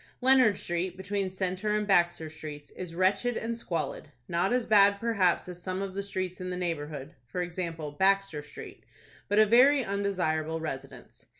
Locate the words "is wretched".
2.71-3.37